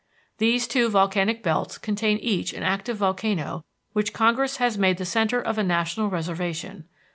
[0.39, 5.39] These two volcanic belts contain each an active volcano which Congress has made the centre
[5.39, 6.85] of a national reservation.